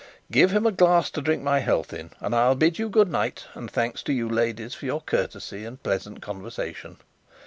"Give 0.31 0.49
him 0.49 0.65
a 0.65 0.71
glass 0.71 1.11
to 1.11 1.21
drink 1.21 1.43
my 1.43 1.59
health 1.59 1.93
in; 1.93 2.09
and 2.19 2.33
I'll 2.33 2.55
bid 2.55 2.79
you 2.79 2.89
good 2.89 3.11
night, 3.11 3.45
and 3.53 3.69
thanks 3.69 4.01
to 4.01 4.13
you, 4.13 4.27
ladies, 4.27 4.73
for 4.73 4.85
your 4.87 5.01
courtesy 5.01 5.63
and 5.63 5.83
pleasant 5.83 6.23
conversation." 6.23 6.97